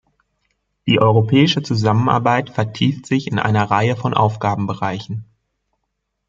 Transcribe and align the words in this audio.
Die 0.87 0.99
europäische 0.99 1.61
Zusammenarbeit 1.61 2.49
vertieft 2.49 3.05
sich 3.05 3.27
in 3.27 3.37
einer 3.37 3.69
Reihe 3.69 3.95
von 3.95 4.15
Aufgabenbereichen. 4.15 5.25